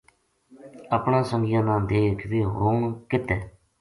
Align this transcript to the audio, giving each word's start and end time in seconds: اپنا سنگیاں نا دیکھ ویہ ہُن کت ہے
اپنا 0.95 1.19
سنگیاں 1.31 1.63
نا 1.67 1.75
دیکھ 1.91 2.23
ویہ 2.29 2.47
ہُن 2.57 2.79
کت 3.09 3.25
ہے 3.35 3.39